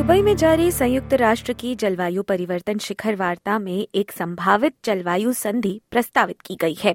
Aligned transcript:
Dubai 0.00 0.22
में 0.22 0.36
जारी 0.36 0.70
संयुक्त 0.70 1.14
राष्ट्र 1.14 1.52
की 1.52 1.74
जलवायु 1.74 2.22
परिवर्तन 2.22 2.78
शिखर 2.78 3.16
वार्ता 3.16 3.58
में 3.58 3.88
एक 3.94 4.12
संभावित 4.12 4.74
जलवायु 4.84 5.32
संधि 5.32 5.80
प्रस्तावित 5.90 6.40
की 6.40 6.54
गई 6.60 6.74
है। 6.74 6.94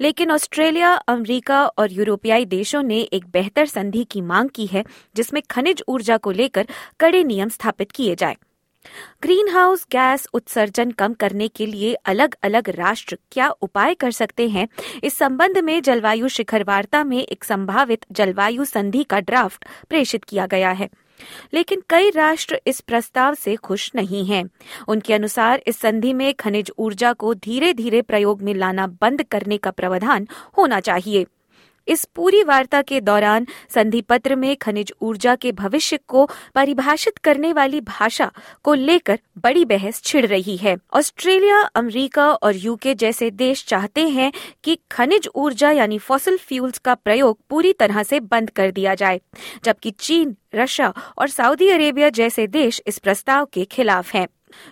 लेकिन 0.00 0.30
ऑस्ट्रेलिया, 0.30 0.92
अमेरिका 0.92 1.66
और 1.66 1.92
यूरोपियाई 1.92 2.44
देशों 2.44 2.82
ने 2.82 3.00
एक 3.00 3.26
बेहतर 3.26 3.66
संधि 3.66 4.04
की 4.04 4.20
मांग 4.20 4.48
की 4.48 4.66
है, 4.66 4.84
जिसमें 5.16 5.42
खनिज 5.50 5.82
ऊर्जा 5.88 6.16
को 6.16 6.30
लेकर 6.30 6.66
कड़े 7.00 7.24
नियम 7.24 7.48
स्थापित 7.48 7.90
किए 7.90 8.14
जाए। 8.14 8.36
ग्रीन 9.22 9.48
हाउस 9.48 9.86
गैस 9.92 10.28
उत्सर्जन 10.34 10.90
कम 10.90 11.12
करने 11.12 11.48
के 11.48 11.66
लिए 11.66 11.94
अलग 11.94 12.34
अलग 12.42 12.68
राष्ट्र 12.68 13.18
क्या 13.32 13.48
उपाय 13.48 13.94
कर 13.94 14.10
सकते 14.10 14.48
हैं? 14.48 14.68
इस 15.04 15.14
संबंध 15.14 15.58
में 15.58 15.82
जलवायु 15.82 16.28
शिखर 16.28 16.64
वार्ता 16.64 17.04
में 17.04 17.22
एक 17.22 17.44
संभावित 17.44 18.06
जलवायु 18.12 18.64
संधि 18.64 19.02
का 19.02 19.20
ड्राफ्ट 19.20 19.64
प्रेषित 19.88 20.24
किया 20.24 20.46
गया 20.46 20.70
है। 20.70 20.88
लेकिन 21.54 21.82
कई 21.88 22.10
राष्ट्र 22.10 22.60
इस 22.66 22.80
प्रस्ताव 22.80 23.34
से 23.34 23.56
खुश 23.56 23.90
नहीं 23.94 24.24
हैं। 24.24 24.44
उनके 24.88 25.14
अनुसार 25.14 25.62
इस 25.66 25.76
संधि 25.76 26.12
में 26.12 26.34
खनिज 26.34 26.70
ऊर्जा 26.78 27.12
को 27.12 27.34
धीरे 27.34 27.72
धीरे 27.72 28.02
प्रयोग 28.02 28.42
में 28.42 28.54
लाना 28.54 28.86
बंद 28.86 29.22
करने 29.22 29.56
का 29.56 29.70
प्रावधान 29.70 30.28
होना 30.58 30.80
चाहिए 30.80 31.26
इस 31.88 32.04
पूरी 32.14 32.42
वार्ता 32.42 32.82
के 32.82 33.00
दौरान 33.00 33.46
संधि 33.74 34.00
पत्र 34.00 34.36
में 34.36 34.54
खनिज 34.56 34.92
ऊर्जा 35.02 35.34
के 35.34 35.52
भविष्य 35.52 35.98
को 36.08 36.28
परिभाषित 36.54 37.18
करने 37.18 37.52
वाली 37.52 37.80
भाषा 37.80 38.30
को 38.64 38.74
लेकर 38.74 39.18
बड़ी 39.38 39.64
बहस 39.64 40.02
छिड़ 40.02 40.24
रही 40.26 40.56
है। 40.56 40.76
ऑस्ट्रेलिया, 40.94 41.60
अमेरिका 41.74 42.30
और 42.32 42.56
यूके 42.56 42.94
जैसे 42.94 43.30
देश 43.30 43.64
चाहते 43.64 44.08
हैं 44.08 44.32
कि 44.64 44.78
खनिज 44.90 45.28
ऊर्जा 45.34 45.70
यानी 45.70 45.98
फॉसिल 45.98 46.36
फ्यूल्स 46.38 46.78
का 46.78 46.94
प्रयोग 46.94 47.38
पूरी 47.50 47.72
तरह 47.72 48.02
से 48.02 48.20
बंद 48.20 48.50
कर 48.50 48.70
दिया 48.70 48.94
जाए, 48.94 49.20
जबकि 49.64 49.90
चीन, 49.90 50.36
रशिया 50.54 50.92
और 51.18 51.28
सऊदी 51.28 51.68
अरेबिया 51.68 52.08
जैसे 52.08 52.46
देश 52.46 52.82
इस 52.86 52.98
प्रस्ताव 52.98 53.44
के 53.44 53.64
खिलाफ 53.64 54.14
हैं। 54.14 54.26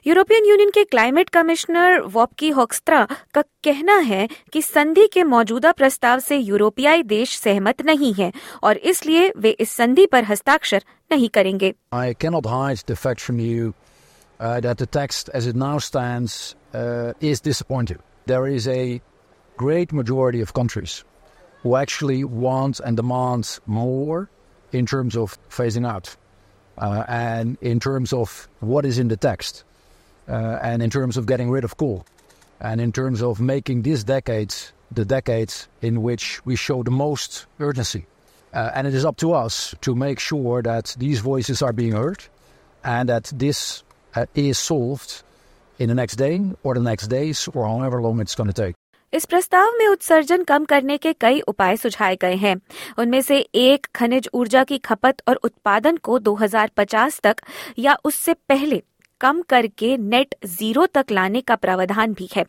यूरोपियन 0.07 0.45
यूनियन 0.49 0.71
के 0.75 0.85
क्लाइमेट 0.85 1.29
कमिश्नर 1.37 2.01
वॉपकी 2.15 2.51
हॉक्स्ट्रा 2.59 3.05
का 3.35 3.43
कहना 3.65 3.97
है 4.11 4.29
कि 4.53 4.63
संधि 4.63 5.07
के 5.13 5.25
मौजूदा 5.25 5.73
प्रस्ताव 5.81 6.21
से 6.29 6.37
यूरोपियाई 6.37 7.03
देश 7.15 7.37
सहमत 7.39 7.83
नहीं 7.87 8.13
हैं 8.15 8.33
और 8.63 8.77
इसलिए 8.93 9.33
वे 9.37 9.51
इस 9.61 9.71
संधि 9.77 10.07
पर 10.13 10.25
हस्ताक्षर 10.25 10.85
नहीं 11.13 11.29
करेंगे 11.39 11.75
I 11.93 12.15
cannot 12.15 12.47
hide 12.47 12.87
the 12.87 12.97
fact 12.97 13.21
from 13.21 13.41
you 13.41 13.75
uh, 14.41 14.61
that 14.61 14.79
the 14.79 14.87
text 14.87 15.31
as 15.41 15.47
it 15.47 15.57
now 15.57 15.79
stands 15.79 16.57
uh, 16.75 17.13
is 17.21 17.41
disappointing. 17.41 17.99
There 18.27 18.47
is 18.47 18.69
a 18.69 19.01
great 19.57 19.93
majority 19.93 20.41
of 20.41 20.53
countries 20.53 21.05
who 21.63 21.77
actually 21.77 22.25
want 22.25 22.81
and 22.81 22.97
demand 22.97 23.59
more 23.67 24.29
in 24.73 24.87
terms 24.87 25.17
of 25.17 25.39
phasing 25.49 25.87
out 25.87 26.17
uh, 26.79 27.05
and 27.09 27.57
in 27.61 27.81
terms 27.81 28.13
of 28.13 28.49
what 28.61 28.85
is 28.85 28.99
in 28.99 29.09
the 29.09 29.17
text 29.17 29.65
uh, 30.28 30.60
and 30.62 30.82
in 30.82 30.90
terms 30.90 31.18
of 31.18 31.26
getting 31.26 31.50
rid 31.50 31.64
of 31.64 31.78
coal 31.78 32.06
and 32.60 32.80
in 32.80 32.92
terms 32.92 33.22
of 33.22 33.40
making 33.40 33.82
this 33.82 34.04
decade 34.04 34.54
the 34.92 35.06
decade 35.06 35.54
in 35.82 36.02
which 36.02 36.46
we 36.46 36.56
show 36.56 36.84
the 36.84 36.92
most 36.92 37.46
urgency. 37.60 38.06
Uh, 38.54 38.70
and 38.76 38.86
it 38.86 38.94
is 38.94 39.06
up 39.06 39.16
to 39.18 39.34
us 39.34 39.74
to 39.82 39.96
make 39.96 40.20
sure 40.20 40.62
that 40.62 40.96
these 41.00 41.20
voices 41.20 41.62
are 41.62 41.72
being 41.72 41.94
heard 41.94 42.24
and 42.84 43.08
that 43.08 43.32
this 43.34 43.84
uh, 44.16 44.26
is 44.36 44.58
solved 44.58 45.24
in 45.80 45.88
the 45.88 45.96
next 45.96 46.18
day 46.18 46.42
or 46.64 46.74
the 46.74 46.82
next 46.82 47.08
days 47.08 47.48
or 47.54 47.66
however 47.66 48.02
long 48.02 48.20
it's 48.20 48.36
going 48.36 48.52
to 48.52 48.54
take. 48.54 48.76
इस 49.14 49.26
प्रस्ताव 49.26 49.72
में 49.80 49.88
उत्सर्जन 49.88 50.44
कम 50.44 50.66
करने 50.66 50.98
के 50.98 51.12
कई 51.22 51.40
उपाय 51.52 51.78
सुझाए 51.78 52.16
गए 52.22 52.36
हैं 52.44 52.56
उनमें 53.00 53.22
से 53.22 53.40
एक 53.40 53.88
खनिज 53.96 54.30
ऊर्जा 54.34 54.64
की 54.64 54.78
खपत 54.78 55.22
और 55.28 55.36
उत्पादन 55.44 55.98
को 55.98 56.20
2050 56.20 57.20
तक 57.24 57.42
या 57.80 57.98
उससे 58.06 58.34
पहले 58.50 58.82
कम 59.21 59.41
करके 59.43 59.97
नेट 59.97 60.35
ज़ीरो 60.47 60.87
तक 60.87 61.11
लाने 61.11 61.41
का 61.41 61.55
प्रावधान 61.57 62.13
भी 62.13 62.29
है। 62.37 62.45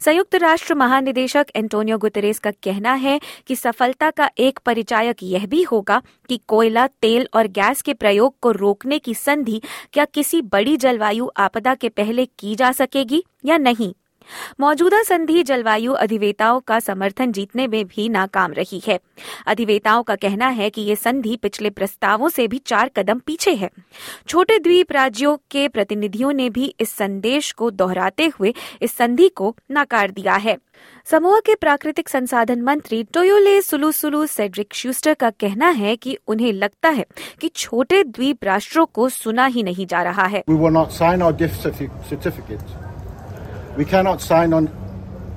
संयुक्त 0.00 0.34
राष्ट्र 0.34 0.74
महानिदेशक 0.74 1.46
एंटोनियो 1.56 1.98
गुतरेस 1.98 2.38
का 2.38 2.50
कहना 2.50 2.92
है 2.94 3.20
कि 3.46 3.56
सफलता 3.56 4.10
का 4.10 4.30
एक 4.38 4.58
परिचायक 4.58 5.22
यह 5.22 5.46
भी 5.46 5.62
होगा 5.62 6.02
कि 6.28 6.40
कोयला, 6.48 6.86
तेल 6.86 7.28
और 7.34 7.46
गैस 7.48 7.82
के 7.82 7.94
प्रयोग 7.94 8.34
को 8.40 8.50
रोकने 8.50 8.98
की 8.98 9.14
संधि 9.14 9.60
क्या 9.92 10.04
किसी 10.04 10.42
बड़ी 10.42 10.76
जलवायु 10.76 11.28
आपदा 11.36 11.74
के 11.74 11.88
पहले 11.88 12.26
की 12.38 12.54
जा 12.54 12.72
सकेगी 12.72 13.24
या 13.44 13.58
नहीं। 13.58 13.92
मौजूदा 14.60 15.02
संधि 15.02 15.42
जलवायु 15.42 15.92
अधिवेताओं 15.92 16.60
का 16.60 16.78
समर्थन 16.80 17.32
जीतने 17.32 17.66
में 17.66 17.84
भी 17.86 18.08
नाकाम 18.08 18.52
रही 18.52 18.82
है। 18.86 18.98
अधिवेताओं 19.46 20.02
का 20.02 20.16
कहना 20.16 20.48
है 20.48 20.70
कि 20.70 20.82
ये 20.82 20.96
संधि 20.96 21.36
पिछले 21.36 21.70
प्रस्तावों 21.70 22.28
से 22.28 22.48
भी 22.48 22.58
चार 22.58 22.88
कदम 22.88 23.18
पीछे 23.18 23.54
है। 23.54 23.70
छोटे 24.28 24.58
द्वीप 24.58 24.92
राज्यों 24.92 25.36
के 25.50 25.68
प्रतिनिधियों 25.68 26.32
ने 26.32 26.50
भी 26.50 26.74
इस 26.80 26.90
संदेश 26.90 27.52
को 27.52 27.70
दोहराते 27.70 28.30
हुए 28.38 28.54
इस 28.82 28.92
संधि 28.92 29.28
को 29.28 29.54
नकार 29.72 30.10
दिया 30.10 30.34
है। 30.34 30.56
समूह 31.06 31.40
के 31.40 31.54
प्राकृतिक 31.54 32.08
संसाधन 32.08 32.62
मंत्री 32.62 33.02
टोयोले 33.04 33.60
सुलू 33.62 33.92
सुलू 33.92 34.26
सेड्रिक 34.26 34.74
शूस्टर 34.74 35.14
का 35.14 35.30
कहना 35.30 35.68
है 35.68 35.96
कि 35.96 36.16
उन्हें 36.26 36.52
लगता 36.52 36.88
है 36.88 37.06
कि 37.40 37.48
छोटे 37.48 38.02
द्वीप 38.04 38.44
राष्ट्रों 38.44 38.86
को 38.86 39.08
सुना 39.08 39.46
ही 39.46 39.62
नहीं 39.62 39.86
जा 39.86 40.02
रहा 40.02 40.24
है। 40.24 40.44
We 40.50 40.56
will 40.56 40.76
not 40.76 40.96
sign 41.00 41.22
our 41.22 41.34
certificate. 42.10 42.79
We 43.77 43.85
cannot 43.85 44.21
sign 44.21 44.53
on, 44.53 44.69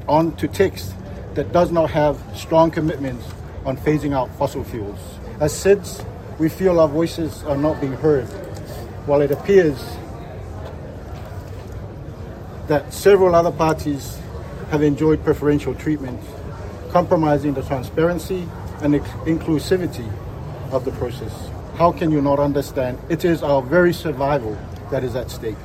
on 0.08 0.36
to 0.36 0.48
text 0.48 0.94
that 1.34 1.52
does 1.52 1.70
not 1.70 1.90
have 1.90 2.18
strong 2.34 2.70
commitments 2.70 3.24
on 3.64 3.76
phasing 3.76 4.14
out 4.14 4.30
fossil 4.38 4.64
fuels. 4.64 4.98
As 5.40 5.52
SIDS, 5.52 6.04
we 6.38 6.48
feel 6.48 6.80
our 6.80 6.88
voices 6.88 7.42
are 7.44 7.56
not 7.56 7.80
being 7.80 7.94
heard, 7.94 8.26
while 9.06 9.20
it 9.20 9.30
appears 9.30 9.78
that 12.68 12.92
several 12.92 13.34
other 13.34 13.50
parties 13.50 14.18
have 14.70 14.82
enjoyed 14.82 15.24
preferential 15.24 15.74
treatment, 15.74 16.20
compromising 16.90 17.54
the 17.54 17.62
transparency 17.62 18.48
and 18.82 18.94
inclusivity 19.26 20.08
of 20.70 20.84
the 20.84 20.92
process. 20.92 21.32
How 21.76 21.92
can 21.92 22.10
you 22.10 22.20
not 22.20 22.38
understand? 22.38 22.98
It 23.08 23.24
is 23.24 23.42
our 23.42 23.62
very 23.62 23.92
survival 23.92 24.56
that 24.90 25.04
is 25.04 25.16
at 25.16 25.30
stake. 25.30 25.56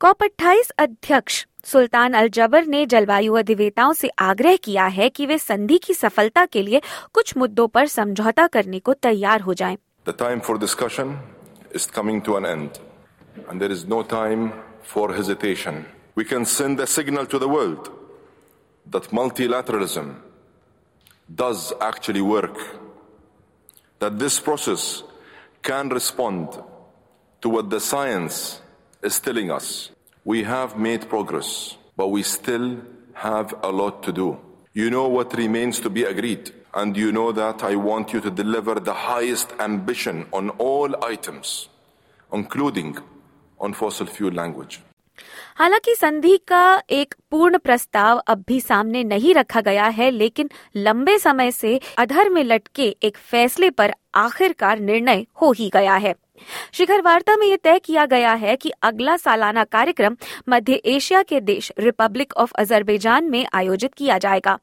COP 0.00 0.22
अट्ठाईस 0.22 0.70
अध्यक्ष 0.78 1.44
सुल्तान 1.63 2.13
अल 2.13 2.29
जबर 2.29 2.65
ने 2.65 2.85
जलवायु 2.85 3.33
अधिवेताओं 3.33 3.93
से 3.93 4.07
आग्रह 4.07 4.55
किया 4.55 4.85
है 4.85 5.09
कि 5.09 5.25
वे 5.25 5.37
संधि 5.37 5.77
की 5.77 5.93
सफलता 5.93 6.45
के 6.45 6.61
लिए 6.61 6.81
कुछ 7.13 7.37
मुद्दों 7.37 7.67
पर 7.67 7.87
समझौता 7.87 8.47
करने 8.47 8.79
को 8.79 8.93
तैयार 8.93 9.41
हो 9.41 9.53
जाएँ। 9.53 9.77
The 10.05 10.13
time 10.13 10.41
for 10.41 10.57
discussion 10.57 11.17
is 11.71 11.85
coming 11.85 12.21
to 12.21 12.37
an 12.37 12.45
end, 12.45 12.79
and 13.49 13.61
there 13.61 13.71
is 13.71 13.85
no 13.85 14.01
time 14.03 14.53
for 14.83 15.13
hesitation. 15.13 15.83
We 16.15 16.23
can 16.23 16.45
send 16.45 16.79
a 16.79 16.87
signal 16.87 17.25
to 17.25 17.39
the 17.39 17.49
world 17.49 17.91
that 18.91 19.11
multilateralism 19.11 20.15
does 21.35 21.73
actually 21.81 22.21
work, 22.21 22.57
that 23.99 24.17
this 24.19 24.39
process 24.39 25.03
can 25.61 25.89
respond 25.89 26.57
to 27.41 27.49
what 27.49 27.69
the 27.69 27.79
science 27.79 28.61
is 29.03 29.19
telling 29.19 29.51
us. 29.51 29.91
We 30.27 30.43
have 30.43 30.77
made 30.77 31.07
progress, 31.07 31.77
but 31.95 32.09
we 32.09 32.21
still 32.21 32.81
have 33.13 33.55
a 33.63 33.71
lot 33.71 34.03
to 34.03 34.11
do. 34.11 34.37
You 34.73 34.89
know 34.89 35.07
what 35.07 35.33
remains 35.37 35.79
to 35.79 35.89
be 35.89 36.03
agreed, 36.03 36.51
and 36.73 36.97
you 36.97 37.13
know 37.13 37.31
that 37.31 37.63
I 37.63 37.77
want 37.77 38.11
you 38.11 38.19
to 38.19 38.29
deliver 38.29 38.75
the 38.75 38.93
highest 38.93 39.53
ambition 39.57 40.27
on 40.33 40.49
all 40.59 41.01
items, 41.01 41.69
including 42.33 42.97
on 43.57 43.71
fossil 43.71 44.05
fuel 44.05 44.33
language. 44.33 44.81
हालाँकि 45.57 45.95
संधि 45.95 46.37
का 46.47 46.81
एक 46.89 47.15
पूर्ण 47.31 47.57
प्रस्ताव 47.57 48.17
अब 48.17 48.43
भी 48.47 48.59
सामने 48.61 49.03
नहीं 49.03 49.33
रखा 49.33 49.61
गया 49.61 49.85
है, 49.85 50.09
लेकिन 50.11 50.49
लंबे 50.75 51.17
समय 51.19 51.51
से 51.51 51.79
अधर 51.97 52.29
में 52.29 52.43
लटके 52.43 52.95
एक 53.03 53.17
फैसले 53.17 53.69
पर 53.69 53.93
आखिरकार 54.15 54.79
निर्णय 54.79 55.25
हो 55.41 55.51
ही 55.51 55.69
गया 55.69 55.95
है। 55.95 56.15
शिखर 56.73 57.01
वार्ता 57.01 57.35
में 57.37 57.47
यह 57.47 57.57
तय 57.63 57.79
किया 57.79 58.05
गया 58.05 58.33
है 58.33 58.55
कि 58.55 58.71
अगला 58.81 59.15
सालाना 59.17 59.63
कार्यक्रम 59.63 60.17
मध्य 60.49 60.73
एशिया 60.85 61.21
के 61.23 61.41
देश 61.41 61.71
रिपब्लिक 61.79 62.33
ऑफ़ 62.33 62.53
अजरबैजान 62.55 63.29
में 63.29 63.45
आयोजित 63.53 63.93
किया 63.93 64.17
जाएगा। 64.17 64.57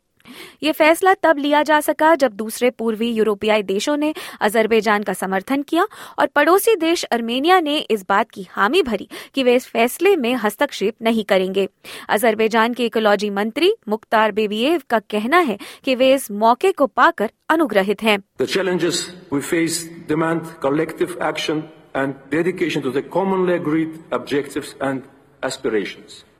ये 0.63 0.73
फैसला 0.73 1.15
तब 1.15 1.39
लिया 1.39 1.63
जा 1.63 1.81
सका 1.81 2.15
जब 2.15 2.33
दूसरे 2.33 2.71
पूर्वी 2.71 3.11
यूरोपियाई 3.11 3.63
देशों 3.63 3.97
ने 3.97 4.15
अजरबैजान 4.41 5.03
का 5.03 5.13
समर्थन 5.13 5.63
किया 5.63 5.87
और 6.19 6.27
पड़ोसी 6.27 6.77
देश 6.77 7.05
अर्मेनिया 7.05 7.61
ने 7.61 7.79
इस 7.79 8.05
बात 8.09 8.31
की 8.31 8.47
हामी 8.51 8.83
भरी 8.83 9.09
कि 9.35 9.43
वे 9.43 9.55
इस 9.55 9.67
फैसले 9.67 10.17
में 10.17 10.35
हस्तक्षेप 10.35 10.95
नहीं 11.03 11.25
करेंगे। 11.25 11.69
अजरबैजान 12.09 12.75
के 12.75 12.87
इकोलॉजी 12.87 13.31
मंत्री 13.31 13.73
मुख्तार 13.89 14.33
बेबीएव 14.33 14.83
का 14.91 14.99
कहना 14.99 15.39
है 15.39 15.59
कि 15.85 15.95
वे 15.95 16.15
इस 16.15 16.31
मौके 16.31 16.73
को 16.73 16.87
पाकर 16.87 17.31
अनुग्रहित 17.49 18.03
हैं। 18.03 18.19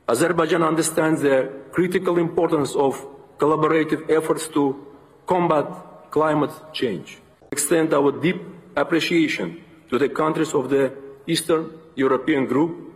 Azerbaijan 0.07 0.63
understands 0.63 1.23
the 1.23 1.37
critical 1.73 2.19
importance 2.19 2.75
of 2.77 3.14
collaborative 3.39 4.11
efforts 4.11 4.49
to 4.49 4.87
combat 5.27 5.67
climate 6.11 6.53
change. 6.73 7.19
Extend 7.53 7.93
our 7.95 8.13
deep 8.13 8.41
appreciation 8.77 9.63
to 9.91 9.99
the 9.99 10.09
countries 10.09 10.55
of 10.55 10.71
the 10.71 10.93
Eastern 11.27 11.71
European 11.95 12.47
Group 12.47 12.93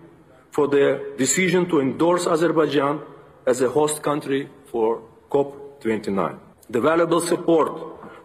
for 0.51 0.69
their 0.69 1.17
decision 1.17 1.69
to 1.69 1.81
endorse 1.81 2.27
Azerbaijan 2.27 3.01
as 3.47 3.61
a 3.61 3.69
host 3.69 4.03
country 4.03 4.49
for 4.67 5.03
COP29. 5.31 6.39
The 6.71 6.81
valuable 6.81 7.21
support 7.21 7.73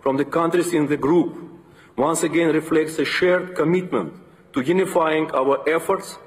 from 0.01 0.17
the 0.17 0.25
countries 0.25 0.73
in 0.73 0.87
the 0.87 0.97
group 0.97 1.37
once 1.97 2.23
again 2.23 2.49
reflects 2.53 2.99
a 2.99 3.05
shared 3.05 3.55
commitment 3.55 4.13
to 4.53 4.61
unifying 4.61 5.29
our 5.31 5.57
efforts 5.69 6.17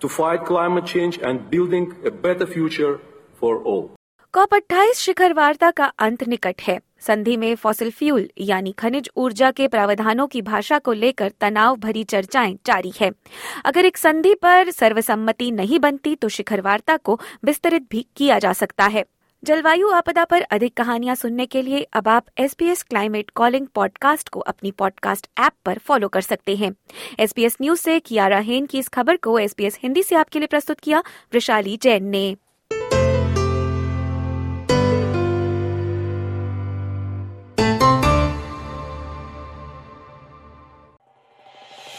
to 0.00 0.08
fight 0.08 0.44
climate 0.44 0.86
change 0.86 1.18
and 1.18 1.50
building 1.50 1.94
a 2.04 2.10
better 2.10 2.46
future 2.46 3.00
for 3.34 3.62
all. 3.62 3.96
COP 4.32 4.54
28 4.54 4.98
शिखर 4.98 5.32
वार्ता 5.32 5.70
का 5.70 5.84
अंत 5.98 6.28
निकट 6.28 6.62
है। 6.62 6.78
संधि 7.00 7.36
में 7.36 7.54
fossil 7.54 7.90
fuel 7.90 8.28
यानी 8.38 8.72
खनिज 8.72 9.08
ऊर्जा 9.16 9.50
के 9.50 9.68
प्रावधानों 9.68 10.26
की 10.26 10.42
भाषा 10.42 10.78
को 10.78 10.92
लेकर 10.92 11.32
तनाव 11.40 11.76
भरी 11.76 12.04
चर्चाएँ 12.04 12.58
जारी 12.66 12.92
है। 13.00 13.10
अगर 13.64 13.84
एक 13.84 13.96
संधि 13.96 14.34
पर 14.34 14.70
सर्वसम्मति 14.70 15.50
नहीं 15.50 15.78
बनती 15.78 16.14
तो 16.14 16.28
शिखर 16.28 16.60
वार्ता 16.60 16.96
को 16.96 17.20
विस्तरित 17.44 17.86
भी 17.90 18.06
किया 18.16 18.38
जा 18.38 18.52
सकता 18.52 18.86
है। 18.86 19.04
जलवायु 19.44 19.90
आपदा 19.90 20.24
पर 20.24 20.42
अधिक 20.42 20.76
कहानियाँ 20.76 21.14
सुनने 21.14 21.46
के 21.46 21.62
लिए 21.62 21.82
अब 21.92 22.08
आप 22.08 22.26
S 22.38 22.54
P 22.54 22.66
S 22.66 22.82
climate 22.82 23.30
calling 23.30 23.66
podcast 23.66 24.28
को 24.28 24.40
अपनी 24.40 24.70
पॉडकास्ट 24.70 25.26
ऐप 25.40 25.52
पर 25.64 25.78
फॉलो 25.78 26.08
कर 26.08 26.20
सकते 26.20 26.56
हैं। 26.56 26.74
एस 27.18 27.32
पी 27.32 27.44
एस 27.44 27.56
न्यूज़ 27.62 27.80
से 27.80 28.00
कियारा 28.00 28.38
हेन 28.38 28.66
की 28.66 28.78
इस 28.78 28.88
खबर 28.88 29.16
को 29.16 29.38
एस 29.38 29.52
पी 29.52 29.64
एस 29.64 29.78
हिंदी 29.82 30.02
से 30.02 30.16
आपके 30.16 30.38
लिए 30.38 30.48
प्रस्तुत 30.48 30.80
किया 30.80 31.02
वृशाली 31.34 31.76
जैन 31.76 32.04
ने। 32.04 32.36